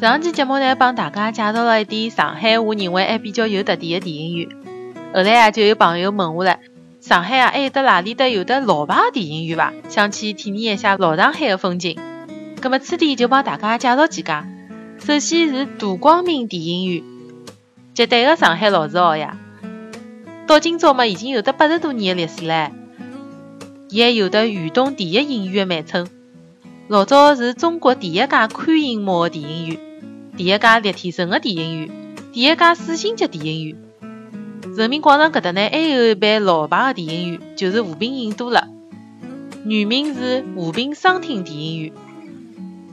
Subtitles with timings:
[0.00, 4.48] 上期节目呢，帮大家介绍了一点上海我认为还比较有特点的电影院。
[5.12, 6.60] 后来啊，就有朋友问我了，
[7.00, 9.72] 上海啊还有得哪里的有的老牌电影院伐？
[9.88, 11.98] 想去体验一下老上海的风景。
[12.60, 14.46] 葛么此地就帮大家介绍几家。
[15.00, 17.02] 首先是大光明电影院，
[17.92, 19.36] 绝对的上海老字号呀。
[20.46, 22.70] 到今朝嘛，已经有得八十多年的历史唻。
[23.88, 26.06] 伊还有得“豫东第一影院”的美称。
[26.86, 29.78] 老早是中国第一家宽银幕的电影院，
[30.38, 31.90] 第一家立体声的电影院，
[32.32, 33.76] 第一家四星级电影院。
[34.76, 38.68] 人民广场搿搭呢，还有一爿老牌的电影院，就是和平影都了，
[39.64, 41.92] 原名是和平商厅电影院，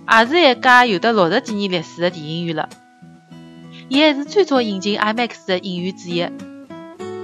[0.09, 2.67] 也是一家有得六十几年历史的电影院了。
[3.89, 6.22] 伊还是最早引进 IMAX 的影院之一。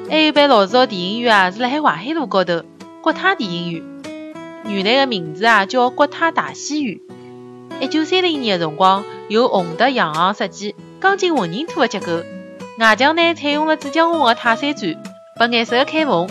[0.08, 2.62] 还有爿老早电影院啊，是辣海淮海路高头
[3.02, 3.84] 国泰电影院。
[4.68, 7.00] 原来的名字啊叫国泰大戏院。
[7.82, 12.22] 一九三零年的辰光，有红的洋行设计，钢筋混凝土的结构，
[12.78, 14.98] 外墙呢采用了紫浆红的泰山砖，
[15.38, 16.28] 白颜色的开缝，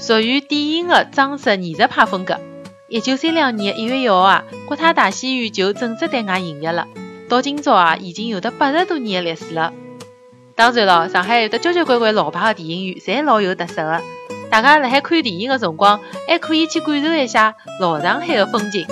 [0.00, 2.40] 属于典型的装饰艺术派风格。
[2.88, 6.88] 一九三两年一月一号啊，国泰大戏院就正式对外营业了。
[7.28, 9.72] 到今朝啊，已经有得八十多年的历史了。
[10.56, 14.02] 当然了，上海有的交交关关老牌的电影院，侪老有特色的。
[14.50, 18.88] 大家辣海看电影的辰光，还可以去感受一下老上海的风景。